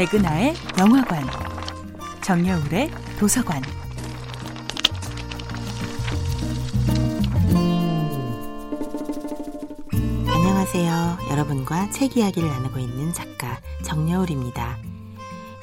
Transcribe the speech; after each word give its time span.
백은하의 0.00 0.54
영화관, 0.78 1.22
정여울의 2.22 2.90
도서관. 3.18 3.60
안녕하세요. 10.26 11.18
여러분과 11.30 11.90
책 11.90 12.16
이야기를 12.16 12.48
나누고 12.48 12.78
있는 12.78 13.12
작가 13.12 13.60
정여울입니다. 13.84 14.78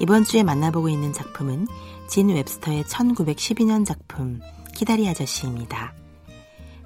이번 0.01 0.23
주에 0.23 0.43
만나보고 0.43 0.89
있는 0.89 1.13
작품은 1.13 1.65
진 2.05 2.29
웹스터의 2.29 2.83
1912년 2.83 3.87
작품 3.87 4.39
키다리 4.75 5.09
아저씨입니다. 5.09 5.95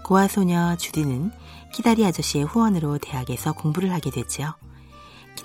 고아 0.06 0.30
소녀 0.30 0.78
주디는 0.78 1.34
키다리 1.74 2.06
아저씨의 2.06 2.46
후원으로 2.46 2.98
대학에서 3.00 3.52
공부를 3.52 3.92
하게 3.92 4.10
되죠. 4.10 4.54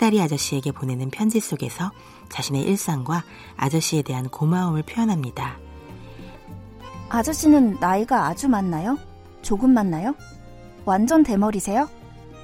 키다리 0.07 0.23
아저씨에게 0.23 0.71
보내는 0.71 1.11
편지 1.11 1.41
속에서 1.41 1.91
자신의 2.29 2.63
일상과 2.63 3.25
아저씨에 3.57 4.03
대한 4.03 4.29
고마움을 4.29 4.83
표현합니다. 4.83 5.57
아저씨는 7.09 7.79
나이가 7.81 8.27
아주 8.27 8.49
많나요? 8.49 8.99
조금 9.43 9.71
많나요? 9.71 10.15
완전 10.85 11.25
대머리세요? 11.25 11.89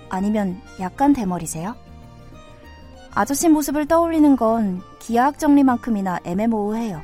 아니면 0.09 0.61
약간 0.81 1.13
대머리세요? 1.13 1.77
아저씨 3.15 3.49
모습을 3.49 3.87
떠올리는 3.87 4.35
건 4.35 4.83
기하학 4.99 5.39
정리만큼이나 5.39 6.19
애매모호해요. 6.25 7.01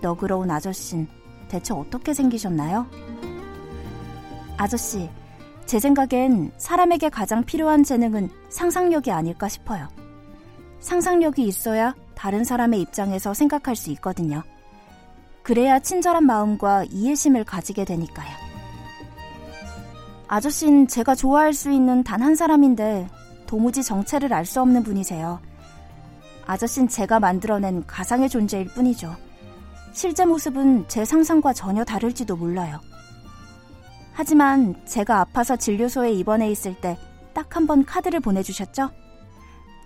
너그러운 0.00 0.50
아저씨 0.50 1.08
대체 1.48 1.74
어떻게 1.74 2.14
생기셨나요? 2.14 2.86
아저씨, 4.58 5.10
제 5.66 5.80
생각엔 5.80 6.52
사람에게 6.58 7.08
가장 7.08 7.44
필요한 7.44 7.82
재능은 7.82 8.30
상상력이 8.48 9.10
아닐까 9.10 9.48
싶어요. 9.48 9.88
상상력이 10.80 11.42
있어야 11.42 11.94
다른 12.14 12.44
사람의 12.44 12.80
입장에서 12.80 13.34
생각할 13.34 13.74
수 13.74 13.90
있거든요. 13.92 14.42
그래야 15.42 15.78
친절한 15.80 16.24
마음과 16.24 16.84
이해심을 16.90 17.44
가지게 17.44 17.84
되니까요. 17.84 18.28
아저씨는 20.28 20.88
제가 20.88 21.14
좋아할 21.14 21.52
수 21.52 21.70
있는 21.70 22.02
단 22.02 22.22
한 22.22 22.34
사람인데 22.34 23.08
도무지 23.46 23.82
정체를 23.84 24.32
알 24.32 24.44
수 24.44 24.60
없는 24.60 24.82
분이세요. 24.82 25.40
아저씨는 26.46 26.88
제가 26.88 27.20
만들어낸 27.20 27.84
가상의 27.86 28.28
존재일 28.28 28.66
뿐이죠. 28.66 29.14
실제 29.92 30.24
모습은 30.24 30.86
제 30.88 31.04
상상과 31.04 31.52
전혀 31.52 31.84
다를지도 31.84 32.36
몰라요. 32.36 32.80
하지만 34.18 34.74
제가 34.86 35.20
아파서 35.20 35.56
진료소에 35.56 36.12
입원해 36.12 36.50
있을 36.50 36.74
때 36.74 36.96
딱 37.34 37.54
한 37.54 37.66
번 37.66 37.84
카드를 37.84 38.20
보내주셨죠? 38.20 38.90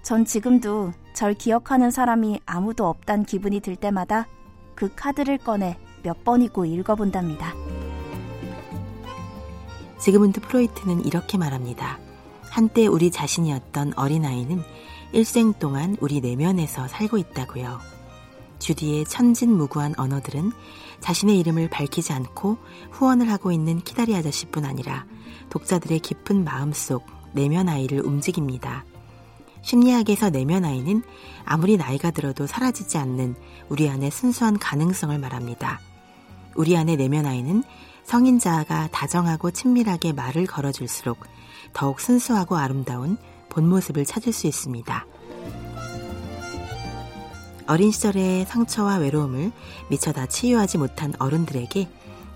전 0.05 0.25
지금도 0.25 0.92
절 1.14 1.34
기억하는 1.34 1.91
사람이 1.91 2.41
아무도 2.47 2.86
없단 2.89 3.25
기분이 3.25 3.58
들 3.58 3.75
때마다 3.75 4.28
그 4.77 4.89
카드를 4.95 5.36
꺼내 5.39 5.77
몇 6.05 6.23
번이고 6.23 6.64
읽어본답니다. 6.64 7.53
지그문드 9.98 10.41
프로이트는 10.42 11.05
이렇게 11.05 11.36
말합니다. 11.39 11.98
한때 12.48 12.86
우리 12.86 13.11
자신이었던 13.11 13.95
어린아이는 13.97 14.62
일생 15.12 15.53
동안 15.55 15.97
우리 16.01 16.20
내면에서 16.20 16.86
살고 16.86 17.19
있다고요. 17.19 17.81
주디의 18.71 19.05
천진무구한 19.07 19.95
언어들은 19.97 20.53
자신의 21.01 21.41
이름을 21.41 21.71
밝히지 21.71 22.13
않고 22.13 22.59
후원을 22.93 23.29
하고 23.29 23.51
있는 23.51 23.81
키다리 23.81 24.15
아저씨뿐 24.15 24.65
아니라 24.65 25.07
독자들의 25.49 25.99
깊은 25.99 26.45
마음속 26.45 27.05
내면 27.33 27.69
아이를 27.69 28.01
움직입니다. 28.01 28.85
심리학에서 29.63 30.31
내면 30.31 30.65
아이는 30.65 31.03
아무리 31.45 31.77
나이가 31.77 32.13
들어도 32.13 32.47
사라지지 32.47 32.97
않는 32.97 33.35
우리 33.69 33.89
안의 33.89 34.13
순수한 34.13 34.57
가능성을 34.57 35.19
말합니다. 35.19 35.80
우리 36.55 36.77
안의 36.77 36.97
내면 36.97 37.27
아이는 37.27 37.64
성인 38.05 38.39
자아가 38.39 38.89
다정하고 38.92 39.51
친밀하게 39.51 40.13
말을 40.13 40.47
걸어줄수록 40.47 41.19
더욱 41.73 41.98
순수하고 41.98 42.57
아름다운 42.57 43.17
본 43.48 43.69
모습을 43.69 44.05
찾을 44.05 44.33
수 44.33 44.47
있습니다. 44.47 45.07
어린 47.70 47.92
시절의 47.92 48.47
상처와 48.47 48.97
외로움을 48.97 49.53
미처 49.91 50.11
다 50.11 50.27
치유하지 50.27 50.77
못한 50.77 51.14
어른들에게 51.20 51.89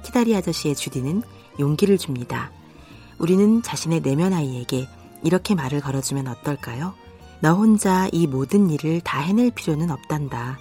키다리 0.04 0.36
아저씨의 0.36 0.76
주디는 0.76 1.22
용기를 1.58 1.98
줍니다. 1.98 2.52
우리는 3.18 3.60
자신의 3.60 4.02
내면 4.02 4.32
아이에게 4.32 4.86
이렇게 5.24 5.56
말을 5.56 5.80
걸어주면 5.80 6.28
어떨까요? 6.28 6.94
너 7.40 7.52
혼자 7.52 8.08
이 8.12 8.28
모든 8.28 8.70
일을 8.70 9.00
다 9.00 9.18
해낼 9.18 9.50
필요는 9.50 9.90
없단다. 9.90 10.60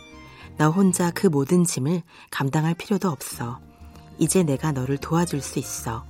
너 0.58 0.72
혼자 0.72 1.12
그 1.12 1.28
모든 1.28 1.66
짐을 1.66 2.02
감당할 2.32 2.74
필요도 2.74 3.10
없어. 3.10 3.60
이제 4.18 4.42
내가 4.42 4.72
너를 4.72 4.98
도와줄 4.98 5.42
수 5.42 5.60
있어. 5.60 6.04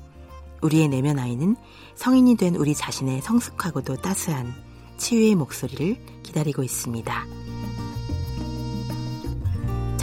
우리의 0.61 0.87
내면 0.87 1.19
아이는 1.19 1.57
성인이 1.95 2.37
된 2.37 2.55
우리 2.55 2.73
자신의 2.73 3.23
성숙하고도 3.23 3.97
따스한 3.97 4.53
치유의 4.95 5.35
목소리를 5.35 5.97
기다리고 6.23 6.63
있습니다. 6.63 7.42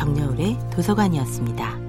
정여울의 0.01 0.57
도서관이었습니다. 0.71 1.80